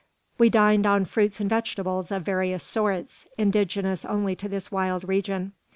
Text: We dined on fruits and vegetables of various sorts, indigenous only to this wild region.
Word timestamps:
We 0.39 0.49
dined 0.49 0.87
on 0.87 1.05
fruits 1.05 1.39
and 1.39 1.47
vegetables 1.47 2.11
of 2.11 2.23
various 2.23 2.63
sorts, 2.63 3.27
indigenous 3.37 4.03
only 4.03 4.35
to 4.37 4.49
this 4.49 4.71
wild 4.71 5.07
region. 5.07 5.53